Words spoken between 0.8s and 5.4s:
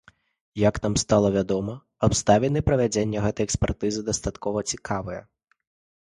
нам стала вядома, абставіны правядзення гэтай экспертызы дастаткова цікавыя.